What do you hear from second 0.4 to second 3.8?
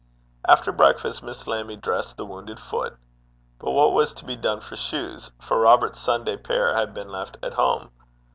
After breakfast Miss Lammie dressed the wounded foot. But